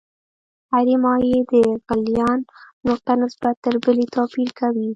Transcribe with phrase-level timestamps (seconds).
[0.03, 0.03] د
[0.71, 1.53] هرې مایع د
[1.87, 2.39] غلیان
[2.87, 4.87] نقطه نسبت تر بلې توپیر کوي.